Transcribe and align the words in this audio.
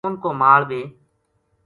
ان 0.07 0.13
کو 0.21 0.29
مال 0.41 0.61
بے 0.69 0.81